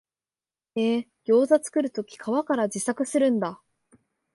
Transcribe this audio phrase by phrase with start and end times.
[0.73, 3.61] へえ、ギョウザ作るとき皮から自作するんだ